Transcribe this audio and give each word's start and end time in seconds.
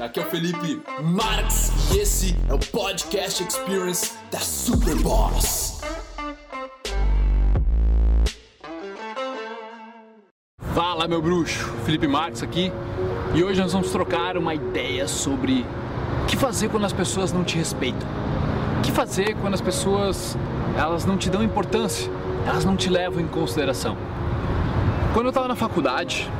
Aqui 0.00 0.20
é 0.20 0.22
o 0.22 0.26
Felipe 0.26 0.80
Marx 1.02 1.72
e 1.92 1.98
esse 1.98 2.36
é 2.48 2.54
o 2.54 2.58
Podcast 2.58 3.42
Experience 3.42 4.12
da 4.30 4.38
Superboss. 4.38 5.80
Fala 10.72 11.08
meu 11.08 11.20
bruxo, 11.20 11.64
Felipe 11.84 12.06
Marx 12.06 12.44
aqui 12.44 12.70
e 13.34 13.42
hoje 13.42 13.60
nós 13.60 13.72
vamos 13.72 13.90
trocar 13.90 14.36
uma 14.36 14.54
ideia 14.54 15.08
sobre 15.08 15.66
o 16.22 16.26
que 16.26 16.36
fazer 16.36 16.68
quando 16.68 16.84
as 16.84 16.92
pessoas 16.92 17.32
não 17.32 17.42
te 17.42 17.56
respeitam. 17.58 18.08
O 18.78 18.82
que 18.82 18.92
fazer 18.92 19.34
quando 19.40 19.54
as 19.54 19.60
pessoas 19.60 20.38
elas 20.76 21.04
não 21.04 21.16
te 21.16 21.28
dão 21.28 21.42
importância, 21.42 22.08
elas 22.46 22.64
não 22.64 22.76
te 22.76 22.88
levam 22.88 23.20
em 23.20 23.26
consideração. 23.26 23.96
Quando 25.12 25.26
eu 25.26 25.30
estava 25.30 25.48
na 25.48 25.56
faculdade, 25.56 26.30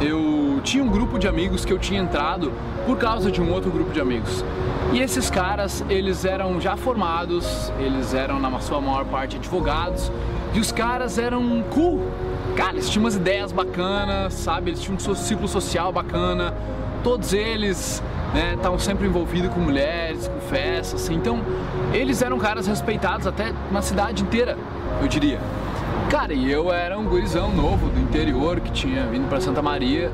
eu 0.00 0.60
tinha 0.62 0.82
um 0.82 0.88
grupo 0.88 1.18
de 1.18 1.28
amigos 1.28 1.64
que 1.64 1.72
eu 1.72 1.78
tinha 1.78 2.00
entrado 2.00 2.52
por 2.86 2.98
causa 2.98 3.30
de 3.30 3.40
um 3.40 3.52
outro 3.52 3.70
grupo 3.70 3.92
de 3.92 4.00
amigos. 4.00 4.44
E 4.92 5.00
esses 5.00 5.30
caras, 5.30 5.84
eles 5.88 6.24
eram 6.24 6.60
já 6.60 6.76
formados, 6.76 7.72
eles 7.78 8.14
eram 8.14 8.38
na 8.38 8.60
sua 8.60 8.80
maior 8.80 9.04
parte 9.04 9.36
advogados, 9.36 10.10
e 10.52 10.60
os 10.60 10.70
caras 10.70 11.18
eram 11.18 11.64
cool. 11.70 12.06
Cara, 12.56 12.72
eles 12.74 12.88
tinham 12.88 13.04
umas 13.04 13.16
ideias 13.16 13.50
bacanas, 13.50 14.34
sabe? 14.34 14.70
Eles 14.70 14.80
tinham 14.80 14.96
um 14.96 15.14
ciclo 15.14 15.48
social 15.48 15.92
bacana. 15.92 16.54
Todos 17.02 17.32
eles 17.32 18.02
estavam 18.52 18.78
né, 18.78 18.78
sempre 18.78 19.06
envolvidos 19.06 19.52
com 19.52 19.60
mulheres, 19.60 20.28
com 20.28 20.40
festas, 20.40 21.02
assim. 21.02 21.14
Então, 21.14 21.40
eles 21.92 22.22
eram 22.22 22.38
caras 22.38 22.66
respeitados 22.66 23.26
até 23.26 23.52
na 23.70 23.82
cidade 23.82 24.22
inteira, 24.22 24.56
eu 25.00 25.08
diria. 25.08 25.40
Cara, 26.10 26.32
e 26.32 26.50
eu 26.50 26.72
era 26.72 26.98
um 26.98 27.04
gurizão 27.04 27.50
novo 27.50 27.88
do 27.88 28.00
interior 28.00 28.60
que 28.60 28.70
tinha 28.70 29.06
vindo 29.06 29.28
para 29.28 29.40
Santa 29.40 29.62
Maria. 29.62 30.12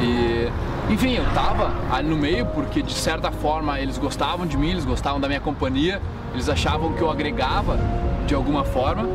E 0.00 0.48
enfim, 0.90 1.16
eu 1.16 1.24
tava 1.34 1.74
ali 1.92 2.08
no 2.08 2.16
meio 2.16 2.46
porque 2.46 2.80
de 2.80 2.94
certa 2.94 3.30
forma 3.30 3.78
eles 3.78 3.98
gostavam 3.98 4.46
de 4.46 4.56
mim, 4.56 4.70
eles 4.70 4.84
gostavam 4.84 5.20
da 5.20 5.28
minha 5.28 5.40
companhia, 5.40 6.00
eles 6.32 6.48
achavam 6.48 6.92
que 6.94 7.02
eu 7.02 7.10
agregava 7.10 7.78
de 8.26 8.34
alguma 8.34 8.64
forma, 8.64 9.06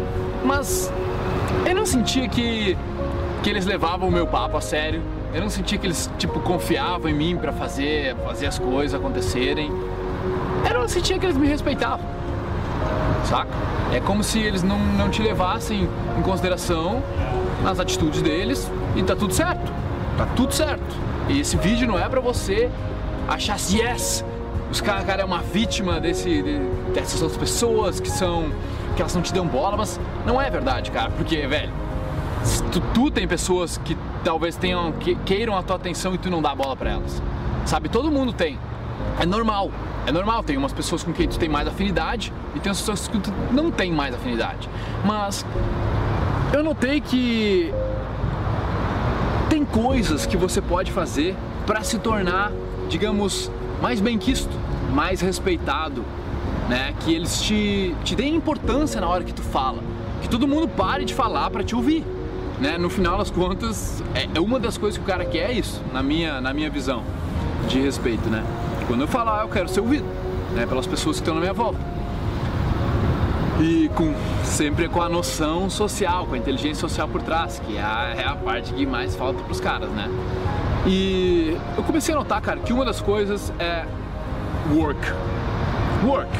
mas 0.43 0.91
eu 1.65 1.73
não 1.73 1.85
sentia 1.85 2.27
que, 2.27 2.77
que 3.41 3.49
eles 3.49 3.65
levavam 3.65 4.07
o 4.07 4.11
meu 4.11 4.27
papo 4.27 4.57
a 4.57 4.61
sério. 4.61 5.01
Eu 5.33 5.41
não 5.41 5.49
sentia 5.49 5.79
que 5.79 5.87
eles 5.87 6.11
tipo 6.19 6.39
confiavam 6.41 7.09
em 7.09 7.13
mim 7.13 7.35
para 7.35 7.51
fazer, 7.51 8.15
fazer 8.17 8.45
as 8.45 8.59
coisas 8.59 8.93
acontecerem. 8.93 9.71
Eu 10.69 10.79
não 10.79 10.87
sentia 10.87 11.17
que 11.17 11.25
eles 11.25 11.37
me 11.37 11.47
respeitavam. 11.47 12.05
Saca? 13.25 13.49
É 13.91 13.99
como 13.99 14.23
se 14.23 14.39
eles 14.39 14.63
não, 14.63 14.77
não 14.77 15.09
te 15.09 15.21
levassem 15.21 15.89
em 16.17 16.21
consideração 16.21 17.01
nas 17.63 17.79
atitudes 17.79 18.21
deles 18.21 18.69
e 18.95 19.03
tá 19.03 19.15
tudo 19.15 19.33
certo. 19.33 19.71
Tá 20.17 20.25
tudo 20.35 20.53
certo. 20.53 20.95
E 21.29 21.39
esse 21.39 21.55
vídeo 21.57 21.87
não 21.87 21.97
é 21.97 22.07
para 22.07 22.19
você 22.19 22.69
achar 23.27 23.57
se 23.57 23.79
yes, 23.79 24.25
os 24.69 24.81
caras 24.81 25.05
cara 25.05 25.21
é 25.21 25.25
uma 25.25 25.39
vítima 25.39 25.99
desse, 25.99 26.41
de, 26.41 26.59
dessas 26.93 27.21
outras 27.21 27.39
pessoas 27.39 27.99
que 27.99 28.09
são 28.09 28.51
que 28.95 29.01
elas 29.01 29.15
não 29.15 29.21
te 29.21 29.33
dão 29.33 29.47
bola, 29.47 29.77
mas 29.77 29.99
não 30.25 30.39
é 30.39 30.49
verdade, 30.49 30.91
cara, 30.91 31.09
porque 31.11 31.47
velho, 31.47 31.71
tu, 32.71 32.79
tu 32.93 33.11
tem 33.11 33.27
pessoas 33.27 33.77
que 33.77 33.97
talvez 34.23 34.55
tenham 34.55 34.91
que, 34.91 35.15
queiram 35.25 35.57
a 35.57 35.63
tua 35.63 35.75
atenção 35.77 36.13
e 36.13 36.17
tu 36.17 36.29
não 36.29 36.41
dá 36.41 36.53
bola 36.53 36.75
para 36.75 36.91
elas. 36.91 37.21
Sabe? 37.65 37.89
Todo 37.89 38.11
mundo 38.11 38.33
tem. 38.33 38.59
É 39.19 39.25
normal. 39.25 39.71
É 40.05 40.11
normal, 40.11 40.43
tem 40.43 40.57
umas 40.57 40.73
pessoas 40.73 41.03
com 41.03 41.13
quem 41.13 41.27
tu 41.27 41.39
tem 41.39 41.47
mais 41.47 41.67
afinidade 41.67 42.33
e 42.55 42.59
tem 42.59 42.71
pessoas 42.73 43.07
que 43.07 43.19
tu 43.19 43.31
não 43.51 43.71
tem 43.71 43.91
mais 43.91 44.13
afinidade. 44.13 44.69
Mas 45.05 45.45
eu 46.53 46.61
notei 46.61 46.99
que 46.99 47.73
tem 49.49 49.63
coisas 49.63 50.25
que 50.25 50.35
você 50.35 50.61
pode 50.61 50.91
fazer 50.91 51.35
para 51.65 51.83
se 51.83 51.97
tornar, 51.99 52.51
digamos, 52.89 53.49
mais 53.81 54.01
benquisto, 54.01 54.51
mais 54.91 55.21
respeitado, 55.21 56.03
né? 56.67 56.93
Que 56.99 57.13
eles 57.13 57.41
te, 57.41 57.95
te 58.03 58.15
deem 58.15 58.35
importância 58.35 58.99
na 58.99 59.07
hora 59.07 59.23
que 59.23 59.33
tu 59.33 59.41
fala, 59.41 59.81
que 60.21 60.27
todo 60.27 60.47
mundo 60.47 60.67
pare 60.67 61.05
de 61.05 61.13
falar 61.13 61.49
para 61.49 61.63
te 61.63 61.75
ouvir, 61.75 62.03
né? 62.59 62.77
No 62.77 62.89
final 62.89 63.17
das 63.17 63.31
contas, 63.31 64.03
é, 64.13 64.27
é 64.33 64.39
uma 64.39 64.59
das 64.59 64.77
coisas 64.77 64.97
que 64.97 65.03
o 65.03 65.07
cara 65.07 65.23
quer 65.23 65.51
é 65.51 65.53
isso, 65.53 65.81
na 65.93 66.03
minha, 66.03 66.41
na 66.41 66.53
minha 66.53 66.69
visão 66.69 67.03
de 67.67 67.79
respeito, 67.79 68.29
né? 68.29 68.43
Quando 68.87 69.01
eu 69.01 69.07
falar, 69.07 69.41
eu 69.41 69.49
quero 69.49 69.67
ser 69.69 69.79
ouvido, 69.79 70.05
né, 70.53 70.65
pelas 70.65 70.85
pessoas 70.85 71.17
que 71.17 71.21
estão 71.21 71.35
na 71.35 71.41
minha 71.41 71.53
volta. 71.53 71.79
E 73.59 73.89
com, 73.95 74.13
sempre 74.43 74.89
com 74.89 75.01
a 75.01 75.07
noção 75.07 75.69
social, 75.69 76.25
com 76.25 76.35
a 76.35 76.37
inteligência 76.37 76.81
social 76.81 77.07
por 77.07 77.21
trás, 77.21 77.61
que 77.65 77.77
é 77.77 77.81
a, 77.81 78.15
é 78.17 78.25
a 78.25 78.35
parte 78.35 78.73
que 78.73 78.85
mais 78.85 79.15
falta 79.15 79.41
para 79.41 79.51
os 79.51 79.59
caras, 79.61 79.89
né? 79.91 80.09
E 80.85 81.57
eu 81.77 81.83
comecei 81.83 82.13
a 82.13 82.17
notar, 82.17 82.41
cara, 82.41 82.59
que 82.59 82.73
uma 82.73 82.83
das 82.83 82.99
coisas 82.99 83.53
é 83.59 83.85
work. 84.73 84.99
Work, 86.03 86.31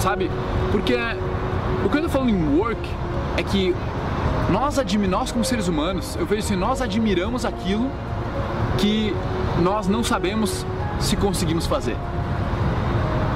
sabe? 0.00 0.30
Porque 0.70 0.94
o 1.84 1.88
que 1.88 1.96
eu 1.96 2.02
tô 2.02 2.08
falando 2.08 2.28
em 2.30 2.58
work 2.58 2.80
é 3.38 3.42
que 3.42 3.74
nós, 4.50 4.76
nós 5.08 5.32
como 5.32 5.44
seres 5.44 5.68
humanos, 5.68 6.16
eu 6.16 6.26
vejo 6.26 6.42
assim, 6.42 6.56
nós 6.56 6.82
admiramos 6.82 7.46
aquilo 7.46 7.90
que 8.76 9.14
nós 9.62 9.88
não 9.88 10.04
sabemos 10.04 10.66
se 11.02 11.16
conseguimos 11.16 11.66
fazer. 11.66 11.96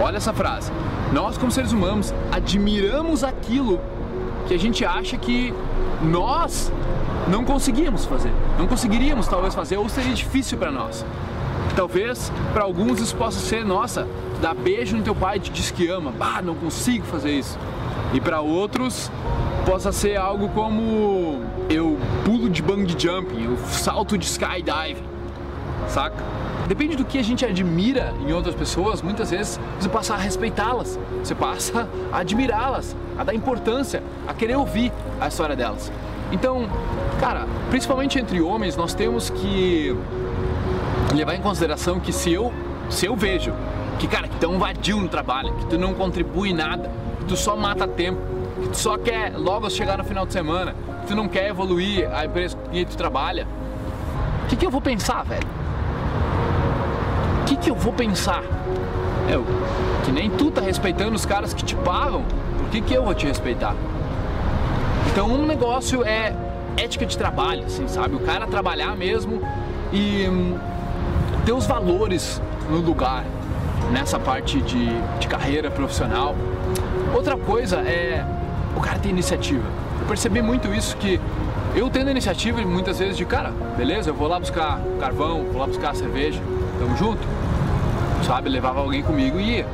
Olha 0.00 0.16
essa 0.16 0.32
frase. 0.32 0.70
Nós, 1.12 1.36
como 1.36 1.50
seres 1.50 1.72
humanos, 1.72 2.14
admiramos 2.32 3.24
aquilo 3.24 3.80
que 4.46 4.54
a 4.54 4.58
gente 4.58 4.84
acha 4.84 5.16
que 5.16 5.52
nós 6.02 6.72
não 7.28 7.44
conseguíamos 7.44 8.04
fazer. 8.04 8.32
Não 8.58 8.66
conseguiríamos 8.66 9.26
talvez 9.26 9.54
fazer 9.54 9.76
ou 9.76 9.88
seria 9.88 10.14
difícil 10.14 10.58
para 10.58 10.70
nós. 10.70 11.04
Talvez 11.74 12.32
para 12.52 12.64
alguns 12.64 13.00
isso 13.00 13.14
possa 13.16 13.38
ser, 13.38 13.64
nossa, 13.64 14.06
dar 14.40 14.54
beijo 14.54 14.96
no 14.96 15.02
teu 15.02 15.14
pai 15.14 15.36
e 15.36 15.40
te 15.40 15.50
diz 15.50 15.70
que 15.70 15.88
ama. 15.88 16.12
Bah, 16.12 16.40
não 16.42 16.54
consigo 16.54 17.04
fazer 17.06 17.32
isso. 17.32 17.58
E 18.14 18.20
para 18.20 18.40
outros 18.40 19.10
possa 19.64 19.90
ser 19.90 20.16
algo 20.16 20.48
como 20.50 21.40
eu 21.68 21.98
pulo 22.24 22.48
de 22.48 22.62
bungee 22.62 22.96
jumping, 22.96 23.44
eu 23.44 23.56
salto 23.66 24.16
de 24.16 24.24
skydiving, 24.24 25.02
saca? 25.88 26.22
Depende 26.66 26.96
do 26.96 27.04
que 27.04 27.18
a 27.18 27.22
gente 27.22 27.44
admira 27.44 28.12
em 28.26 28.32
outras 28.32 28.54
pessoas, 28.54 29.00
muitas 29.00 29.30
vezes 29.30 29.60
você 29.78 29.88
passa 29.88 30.14
a 30.14 30.16
respeitá-las, 30.16 30.98
você 31.22 31.34
passa 31.34 31.88
a 32.12 32.18
admirá-las, 32.18 32.96
a 33.16 33.22
dar 33.22 33.34
importância, 33.34 34.02
a 34.26 34.34
querer 34.34 34.56
ouvir 34.56 34.92
a 35.20 35.28
história 35.28 35.54
delas. 35.54 35.92
Então, 36.32 36.68
cara, 37.20 37.46
principalmente 37.70 38.18
entre 38.18 38.40
homens, 38.40 38.76
nós 38.76 38.94
temos 38.94 39.30
que 39.30 39.96
levar 41.14 41.36
em 41.36 41.40
consideração 41.40 42.00
que 42.00 42.12
se 42.12 42.32
eu, 42.32 42.52
se 42.90 43.06
eu 43.06 43.14
vejo 43.14 43.52
que, 43.98 44.08
cara, 44.08 44.26
que 44.26 44.36
tu 44.36 44.46
é 44.46 44.48
um 44.48 44.58
vadio 44.58 44.98
no 44.98 45.08
trabalho, 45.08 45.54
que 45.54 45.66
tu 45.66 45.78
não 45.78 45.94
contribui 45.94 46.52
nada, 46.52 46.90
que 47.20 47.26
tu 47.26 47.36
só 47.36 47.56
mata 47.56 47.86
tempo, 47.86 48.20
que 48.60 48.68
tu 48.70 48.76
só 48.76 48.98
quer 48.98 49.32
logo 49.36 49.70
chegar 49.70 49.96
no 49.96 50.04
final 50.04 50.26
de 50.26 50.32
semana, 50.32 50.74
que 51.02 51.06
tu 51.06 51.14
não 51.14 51.28
quer 51.28 51.48
evoluir 51.48 52.12
a 52.12 52.26
empresa 52.26 52.56
que 52.72 52.84
tu 52.84 52.96
trabalha, 52.96 53.46
o 54.42 54.48
que, 54.48 54.56
que 54.56 54.66
eu 54.66 54.70
vou 54.70 54.80
pensar, 54.80 55.24
velho? 55.24 55.46
Que, 57.46 57.56
que 57.56 57.70
eu 57.70 57.74
vou 57.74 57.92
pensar? 57.92 58.42
Eu, 59.30 59.44
que 60.04 60.10
nem 60.10 60.28
tu 60.28 60.50
tá 60.50 60.60
respeitando 60.60 61.14
os 61.14 61.24
caras 61.24 61.54
que 61.54 61.64
te 61.64 61.76
pagam, 61.76 62.24
por 62.58 62.68
que, 62.70 62.80
que 62.80 62.92
eu 62.92 63.04
vou 63.04 63.14
te 63.14 63.26
respeitar? 63.26 63.74
Então 65.10 65.30
um 65.30 65.46
negócio 65.46 66.04
é 66.04 66.34
ética 66.76 67.06
de 67.06 67.16
trabalho, 67.16 67.64
assim, 67.64 67.86
sabe? 67.88 68.16
O 68.16 68.20
cara 68.20 68.46
trabalhar 68.46 68.96
mesmo 68.96 69.40
e 69.92 70.28
hum, 70.28 70.58
ter 71.44 71.52
os 71.52 71.66
valores 71.66 72.42
no 72.68 72.78
lugar, 72.78 73.24
nessa 73.92 74.18
parte 74.18 74.60
de, 74.60 74.88
de 75.20 75.28
carreira 75.28 75.70
profissional. 75.70 76.34
Outra 77.14 77.36
coisa 77.36 77.76
é 77.76 78.24
o 78.76 78.80
cara 78.80 78.98
ter 78.98 79.08
iniciativa. 79.08 79.64
Eu 80.00 80.06
percebi 80.06 80.42
muito 80.42 80.74
isso 80.74 80.96
que 80.96 81.20
eu 81.74 81.88
tendo 81.88 82.10
iniciativa 82.10 82.60
muitas 82.62 82.98
vezes 82.98 83.16
de 83.16 83.24
cara, 83.24 83.52
beleza, 83.76 84.10
eu 84.10 84.14
vou 84.14 84.26
lá 84.26 84.40
buscar 84.40 84.80
carvão, 84.98 85.44
vou 85.52 85.60
lá 85.60 85.66
buscar 85.66 85.94
cerveja, 85.94 86.40
tamo 86.78 86.96
junto, 86.96 87.26
sabe? 88.24 88.48
Levava 88.48 88.80
alguém 88.80 89.02
comigo 89.02 89.38
e 89.38 89.58
ia. 89.58 89.66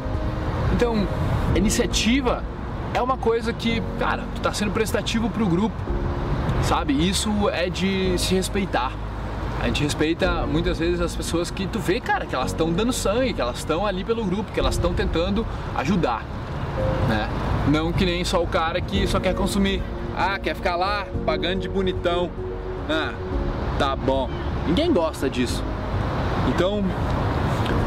Então, 0.73 1.07
iniciativa 1.55 2.43
é 2.95 3.01
uma 3.01 3.17
coisa 3.17 3.53
que, 3.53 3.83
cara, 3.99 4.25
tu 4.35 4.41
tá 4.41 4.53
sendo 4.53 4.71
prestativo 4.71 5.31
pro 5.31 5.47
grupo, 5.47 5.75
sabe? 6.63 6.93
Isso 6.93 7.49
é 7.51 7.69
de 7.69 8.19
se 8.19 8.35
respeitar. 8.35 8.93
A 9.61 9.67
gente 9.67 9.83
respeita 9.83 10.47
muitas 10.47 10.79
vezes 10.79 11.01
as 11.01 11.15
pessoas 11.15 11.51
que 11.51 11.67
tu 11.67 11.79
vê, 11.79 12.01
cara, 12.01 12.27
que 12.27 12.35
elas 12.35 12.49
estão 12.51 12.73
dando 12.73 12.93
sangue, 12.93 13.33
que 13.33 13.41
elas 13.41 13.59
estão 13.59 13.87
ali 13.87 14.03
pelo 14.03 14.25
grupo, 14.25 14.51
que 14.51 14.59
elas 14.59 14.75
estão 14.75 14.93
tentando 14.93 15.47
ajudar, 15.77 16.25
né? 17.09 17.29
Não 17.69 17.93
que 17.93 18.05
nem 18.05 18.25
só 18.25 18.43
o 18.43 18.47
cara 18.47 18.81
que 18.81 19.07
só 19.07 19.21
quer 19.21 19.35
consumir. 19.35 19.81
Ah, 20.17 20.39
quer 20.39 20.55
ficar 20.55 20.75
lá 20.75 21.07
pagando 21.25 21.61
de 21.61 21.69
bonitão. 21.69 22.29
Ah, 22.91 23.13
tá 23.79 23.95
bom. 23.95 24.29
Ninguém 24.67 24.93
gosta 24.93 25.31
disso. 25.31 25.63
Então, 26.49 26.85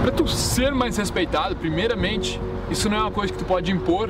para 0.01 0.11
tu 0.11 0.27
ser 0.27 0.73
mais 0.73 0.97
respeitado, 0.97 1.55
primeiramente, 1.55 2.39
isso 2.69 2.89
não 2.89 2.97
é 2.97 3.01
uma 3.01 3.11
coisa 3.11 3.31
que 3.31 3.39
tu 3.39 3.45
pode 3.45 3.71
impor, 3.71 4.09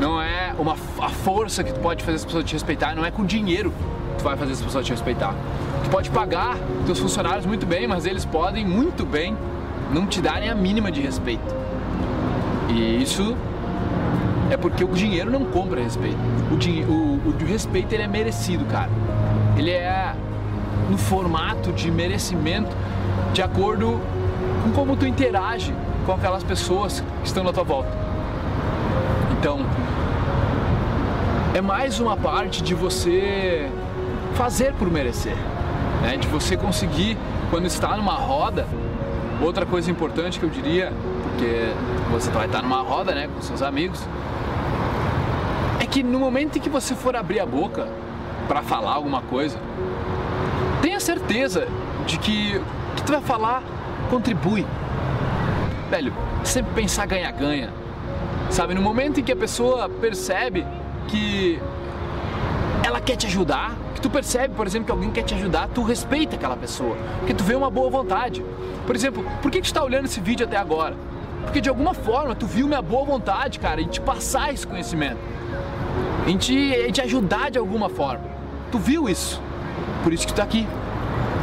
não 0.00 0.20
é 0.20 0.54
uma 0.58 0.76
a 1.00 1.08
força 1.08 1.62
que 1.62 1.72
tu 1.72 1.80
pode 1.80 2.04
fazer 2.04 2.16
as 2.16 2.24
pessoas 2.24 2.44
te 2.44 2.52
respeitar, 2.52 2.94
não 2.94 3.04
é 3.04 3.10
com 3.10 3.24
dinheiro 3.24 3.70
que 3.70 4.18
tu 4.18 4.24
vai 4.24 4.36
fazer 4.36 4.52
as 4.52 4.62
pessoas 4.62 4.84
te 4.84 4.92
respeitar. 4.92 5.34
Tu 5.84 5.90
pode 5.90 6.10
pagar 6.10 6.56
teus 6.86 6.98
funcionários 6.98 7.46
muito 7.46 7.66
bem, 7.66 7.86
mas 7.86 8.06
eles 8.06 8.24
podem 8.24 8.66
muito 8.66 9.04
bem 9.04 9.36
não 9.92 10.06
te 10.06 10.20
darem 10.20 10.48
a 10.48 10.54
mínima 10.54 10.90
de 10.90 11.00
respeito. 11.00 11.54
E 12.68 13.02
isso 13.02 13.36
é 14.50 14.56
porque 14.56 14.84
o 14.84 14.88
dinheiro 14.88 15.30
não 15.30 15.44
compra 15.44 15.82
respeito. 15.82 16.18
O, 16.50 16.56
dinhe 16.56 16.84
o, 16.84 17.20
o, 17.24 17.44
respeito 17.46 17.92
ele 17.92 18.02
é 18.02 18.08
merecido, 18.08 18.64
cara. 18.66 18.90
Ele 19.56 19.70
é 19.70 20.14
no 20.90 20.98
formato 20.98 21.72
de 21.72 21.90
merecimento 21.90 22.74
de 23.32 23.42
acordo 23.42 24.00
com 24.62 24.72
como 24.72 24.96
tu 24.96 25.06
interage 25.06 25.74
com 26.04 26.12
aquelas 26.12 26.42
pessoas 26.42 27.02
que 27.20 27.26
estão 27.26 27.42
na 27.44 27.52
tua 27.52 27.64
volta. 27.64 27.90
Então, 29.38 29.60
é 31.54 31.60
mais 31.60 31.98
uma 32.00 32.16
parte 32.16 32.62
de 32.62 32.74
você 32.74 33.68
fazer 34.34 34.72
por 34.74 34.90
merecer, 34.90 35.36
né? 36.02 36.16
de 36.16 36.28
você 36.28 36.56
conseguir, 36.56 37.16
quando 37.50 37.66
está 37.66 37.96
numa 37.96 38.14
roda, 38.14 38.66
outra 39.40 39.66
coisa 39.66 39.90
importante 39.90 40.38
que 40.38 40.44
eu 40.44 40.50
diria, 40.50 40.92
porque 41.22 41.72
você 42.10 42.30
vai 42.30 42.46
estar 42.46 42.62
numa 42.62 42.82
roda 42.82 43.14
né, 43.14 43.28
com 43.34 43.40
seus 43.42 43.62
amigos, 43.62 44.00
é 45.80 45.86
que 45.86 46.02
no 46.02 46.18
momento 46.18 46.58
em 46.58 46.60
que 46.60 46.70
você 46.70 46.94
for 46.94 47.16
abrir 47.16 47.40
a 47.40 47.46
boca 47.46 47.88
para 48.46 48.62
falar 48.62 48.92
alguma 48.92 49.22
coisa, 49.22 49.58
tenha 50.80 51.00
certeza 51.00 51.66
de 52.06 52.18
que 52.18 52.60
que 53.02 53.06
tu 53.06 53.12
vai 53.12 53.20
falar 53.20 53.62
contribui. 54.08 54.64
Velho, 55.90 56.12
sempre 56.44 56.72
pensar 56.72 57.06
ganha-ganha. 57.06 57.70
Sabe, 58.48 58.74
no 58.74 58.82
momento 58.82 59.20
em 59.20 59.22
que 59.22 59.32
a 59.32 59.36
pessoa 59.36 59.88
percebe 59.88 60.64
que 61.08 61.60
ela 62.84 63.00
quer 63.00 63.16
te 63.16 63.26
ajudar, 63.26 63.76
que 63.94 64.00
tu 64.00 64.08
percebe, 64.08 64.54
por 64.54 64.66
exemplo, 64.66 64.86
que 64.86 64.92
alguém 64.92 65.10
quer 65.10 65.22
te 65.22 65.34
ajudar, 65.34 65.68
tu 65.68 65.82
respeita 65.82 66.36
aquela 66.36 66.56
pessoa, 66.56 66.96
porque 67.18 67.34
tu 67.34 67.44
vê 67.44 67.54
uma 67.54 67.70
boa 67.70 67.90
vontade. 67.90 68.44
Por 68.86 68.94
exemplo, 68.94 69.24
por 69.40 69.50
que 69.50 69.60
tu 69.60 69.64
está 69.64 69.82
olhando 69.82 70.04
esse 70.04 70.20
vídeo 70.20 70.46
até 70.46 70.56
agora? 70.56 70.94
Porque 71.44 71.60
de 71.60 71.68
alguma 71.68 71.94
forma 71.94 72.34
tu 72.34 72.46
viu 72.46 72.66
minha 72.66 72.82
boa 72.82 73.04
vontade, 73.04 73.58
cara, 73.58 73.80
em 73.80 73.88
te 73.88 74.00
passar 74.00 74.52
esse 74.52 74.66
conhecimento, 74.66 75.18
em 76.26 76.36
te, 76.36 76.54
em 76.54 76.92
te 76.92 77.00
ajudar 77.00 77.50
de 77.50 77.58
alguma 77.58 77.88
forma. 77.88 78.24
Tu 78.70 78.78
viu 78.78 79.08
isso, 79.08 79.40
por 80.04 80.12
isso 80.12 80.26
que 80.26 80.32
tu 80.32 80.36
tá 80.36 80.42
aqui. 80.42 80.66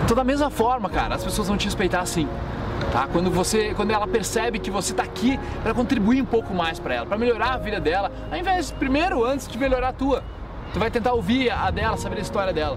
Então 0.10 0.18
da 0.18 0.24
mesma 0.24 0.50
forma, 0.50 0.90
cara, 0.90 1.14
as 1.14 1.24
pessoas 1.24 1.50
vão 1.50 1.56
te 1.56 1.66
respeitar 1.66 2.00
assim. 2.00 2.28
Tá? 2.92 3.08
Quando 3.14 3.30
você, 3.30 3.76
quando 3.76 3.92
ela 3.92 4.08
percebe 4.08 4.58
que 4.58 4.72
você 4.72 4.92
está 4.92 5.04
aqui 5.04 5.40
para 5.62 5.72
contribuir 5.72 6.20
um 6.20 6.26
pouco 6.26 6.52
mais 6.52 6.80
para 6.80 6.96
ela, 6.96 7.06
para 7.06 7.16
melhorar 7.16 7.54
a 7.54 7.58
vida 7.58 7.80
dela, 7.80 8.12
ao 8.32 8.36
invés 8.36 8.72
primeiro 8.72 9.24
antes 9.24 9.48
de 9.48 9.56
melhorar 9.56 9.90
a 9.90 9.94
tua, 9.94 10.24
tu 10.74 10.80
vai 10.80 10.90
tentar 10.90 11.14
ouvir 11.14 11.52
a 11.52 11.70
dela, 11.70 11.96
saber 11.96 12.18
a 12.18 12.22
história 12.22 12.52
dela, 12.52 12.76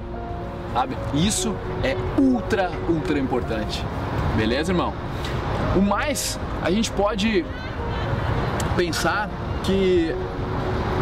sabe? 0.74 0.94
Isso 1.14 1.56
é 1.82 1.96
ultra, 2.20 2.70
ultra 2.86 3.18
importante. 3.18 3.82
Beleza, 4.36 4.70
irmão? 4.70 4.92
O 5.74 5.80
mais, 5.80 6.38
a 6.62 6.70
gente 6.70 6.90
pode 6.92 7.46
pensar 8.76 9.30
que 9.64 10.14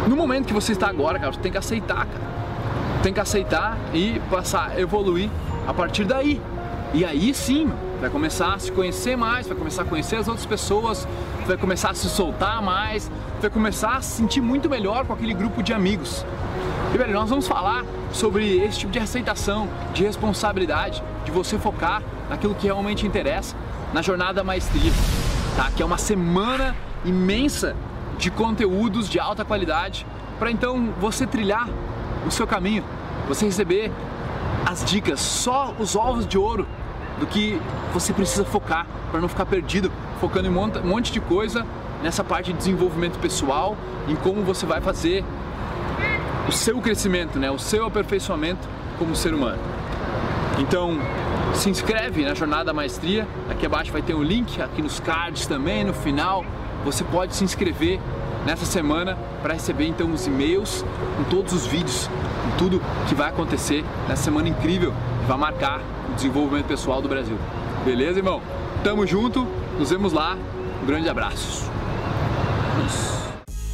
no 0.07 0.15
momento 0.15 0.47
que 0.47 0.55
você 0.55 0.71
está 0.71 0.89
agora, 0.89 1.19
cara, 1.19 1.33
você 1.33 1.41
tem 1.41 1.51
que 1.51 1.59
aceitar, 1.59 2.07
cara. 2.07 2.31
Tem 3.03 3.13
que 3.13 3.19
aceitar 3.19 3.77
e 3.93 4.21
passar 4.31 4.79
evoluir 4.79 5.29
a 5.67 5.75
partir 5.75 6.05
daí. 6.05 6.41
E 6.93 7.05
aí 7.05 7.33
sim, 7.33 7.71
vai 8.01 8.11
começar 8.11 8.55
a 8.55 8.59
se 8.59 8.73
conhecer 8.73 9.17
mais, 9.17 9.47
vai 9.47 9.57
começar 9.57 9.83
a 9.83 9.85
conhecer 9.85 10.17
as 10.17 10.27
outras 10.27 10.47
pessoas, 10.47 11.07
vai 11.47 11.57
começar 11.57 11.91
a 11.91 11.95
se 11.95 12.09
soltar 12.09 12.61
mais, 12.61 13.11
vai 13.41 13.51
começar 13.51 13.97
a 13.97 14.01
se 14.01 14.17
sentir 14.17 14.41
muito 14.41 14.69
melhor 14.69 15.07
com 15.07 15.13
aquele 15.13 15.35
grupo 15.35 15.63
de 15.63 15.73
amigos. 15.73 16.25
E 16.93 16.99
velho, 16.99 17.15
nós 17.15 17.31
vamos 17.31 17.47
falar 17.47 17.85
sobre 18.13 18.57
esse 18.65 18.81
tipo 18.81 18.93
de 18.93 18.99
aceitação, 18.99 19.69
de 19.95 20.03
responsabilidade, 20.03 21.03
de 21.25 21.31
você 21.31 21.57
focar 21.59 22.03
naquilo 22.29 22.55
que 22.55 22.67
realmente 22.67 23.07
interessa, 23.07 23.55
na 23.93 24.03
jornada 24.03 24.43
maestria, 24.43 24.93
tá? 25.57 25.71
Que 25.71 25.83
é 25.83 25.87
uma 25.87 25.99
semana 25.99 26.75
imensa 27.05 27.77
de 28.19 28.31
conteúdos 28.31 29.09
de 29.09 29.21
alta 29.21 29.45
qualidade 29.45 30.05
para 30.39 30.51
então 30.51 30.93
você 31.01 31.27
trilhar 31.27 31.69
o 32.27 32.31
seu 32.31 32.47
caminho, 32.47 32.83
você 33.29 33.45
receber 33.45 33.93
as 34.67 34.85
dicas, 34.85 35.21
só 35.21 35.75
os 35.79 35.97
ovos 35.97 36.27
de 36.27 36.39
ouro 36.39 36.67
do 37.19 37.27
que 37.27 37.61
você 37.93 38.13
precisa 38.13 38.45
focar 38.45 38.87
para 39.11 39.21
não 39.21 39.29
ficar 39.29 39.47
perdido, 39.47 39.91
focando 40.21 40.49
em 40.49 40.51
um 40.51 40.87
monte 40.87 41.13
de 41.13 41.21
coisa 41.21 41.67
nessa 42.03 42.25
parte 42.25 42.53
de 42.53 42.59
desenvolvimento 42.59 43.19
pessoal, 43.19 43.77
em 44.09 44.17
como 44.17 44.43
você 44.43 44.65
vai 44.65 44.81
fazer 44.81 45.25
o 46.49 46.53
seu 46.53 46.81
crescimento, 46.81 47.39
né, 47.39 47.51
o 47.51 47.59
seu 47.59 47.85
aperfeiçoamento 47.87 48.67
como 48.99 49.15
ser 49.15 49.35
humano. 49.35 49.59
Então, 50.59 50.99
se 51.55 51.69
inscreve 51.69 52.25
na 52.25 52.35
Jornada 52.35 52.73
Maestria, 52.73 53.27
aqui 53.51 53.67
abaixo 53.67 53.93
vai 53.93 54.03
ter 54.03 54.15
um 54.15 54.23
link, 54.23 54.61
aqui 54.61 54.83
nos 54.83 54.99
cards 55.01 55.47
também, 55.47 55.85
no 55.85 55.93
final, 55.93 56.45
você 56.85 57.05
pode 57.05 57.35
se 57.35 57.45
inscrever 57.45 58.01
nessa 58.45 58.65
semana 58.65 59.17
para 59.43 59.55
receber 59.55 59.87
então 59.87 60.13
os 60.13 60.27
e-mails 60.27 60.85
com 61.17 61.25
todos 61.25 61.53
os 61.53 61.67
vídeos, 61.67 62.09
com 62.09 62.57
tudo 62.59 62.83
que 63.09 63.15
vai 63.15 63.29
acontecer 63.29 63.85
nessa 64.09 64.25
semana 64.25 64.49
incrível 64.49 64.93
que 65.21 65.27
vai 65.27 65.39
marcar 65.39 65.81
o 66.11 66.15
desenvolvimento 66.15 66.67
pessoal 66.67 67.01
do 67.03 67.09
Brasil. 67.09 67.39
Beleza, 67.85 68.19
irmão? 68.19 68.43
Tamo 68.83 69.07
junto, 69.07 69.45
nos 69.79 69.91
vemos 69.91 70.13
lá. 70.13 70.37
Um 70.83 70.87
grande 70.87 71.09
abraço. 71.09 71.71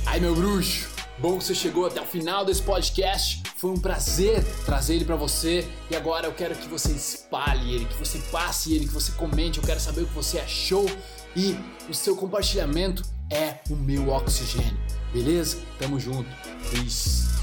Ai, 0.04 0.20
meu 0.20 0.34
bruxo, 0.34 0.88
bom 1.18 1.38
que 1.38 1.44
você 1.44 1.54
chegou 1.54 1.86
até 1.86 2.00
o 2.00 2.04
final 2.04 2.44
desse 2.44 2.62
podcast. 2.62 3.42
Foi 3.56 3.70
um 3.70 3.76
prazer 3.76 4.44
trazer 4.64 4.96
ele 4.96 5.04
para 5.04 5.16
você 5.16 5.66
e 5.90 5.96
agora 5.96 6.26
eu 6.26 6.32
quero 6.32 6.54
que 6.54 6.68
você 6.68 6.92
espalhe 6.92 7.74
ele, 7.74 7.84
que 7.84 7.96
você 7.96 8.18
passe 8.30 8.74
ele, 8.74 8.86
que 8.86 8.92
você 8.92 9.12
comente. 9.12 9.58
Eu 9.58 9.64
quero 9.64 9.80
saber 9.80 10.02
o 10.02 10.06
que 10.06 10.14
você 10.14 10.38
achou 10.38 10.86
e 11.34 11.56
o 11.88 11.94
seu 11.94 12.16
compartilhamento 12.16 13.02
é 13.30 13.54
o 13.70 13.76
meu 13.76 14.10
oxigênio. 14.10 14.78
Beleza? 15.12 15.58
Tamo 15.78 15.98
junto. 15.98 16.28
Peace. 16.70 17.35